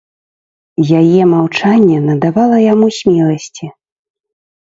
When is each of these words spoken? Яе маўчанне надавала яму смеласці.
Яе 0.99 1.21
маўчанне 1.33 1.97
надавала 2.09 2.57
яму 2.73 2.87
смеласці. 2.99 3.65